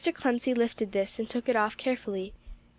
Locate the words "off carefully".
1.55-2.33